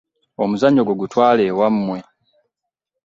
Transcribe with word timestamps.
Omuzanyo 0.43 0.81
gwo 0.83 0.95
gutwale 1.01 1.43
e 1.51 1.53
wamwe. 1.59 1.99